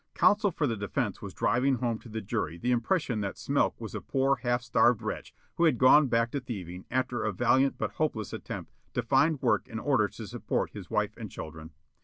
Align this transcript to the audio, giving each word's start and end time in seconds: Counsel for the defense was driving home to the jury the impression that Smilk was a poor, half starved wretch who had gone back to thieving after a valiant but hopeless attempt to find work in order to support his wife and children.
Counsel 0.15 0.49
for 0.49 0.65
the 0.65 0.75
defense 0.75 1.21
was 1.21 1.31
driving 1.31 1.75
home 1.75 1.99
to 1.99 2.09
the 2.09 2.21
jury 2.21 2.57
the 2.57 2.71
impression 2.71 3.21
that 3.21 3.35
Smilk 3.37 3.79
was 3.79 3.93
a 3.93 4.01
poor, 4.01 4.37
half 4.37 4.63
starved 4.63 5.03
wretch 5.03 5.31
who 5.57 5.65
had 5.65 5.77
gone 5.77 6.07
back 6.07 6.31
to 6.31 6.39
thieving 6.39 6.85
after 6.89 7.23
a 7.23 7.31
valiant 7.31 7.77
but 7.77 7.91
hopeless 7.91 8.33
attempt 8.33 8.73
to 8.95 9.03
find 9.03 9.39
work 9.43 9.67
in 9.67 9.77
order 9.77 10.07
to 10.07 10.25
support 10.25 10.71
his 10.71 10.89
wife 10.89 11.15
and 11.17 11.29
children. 11.29 11.69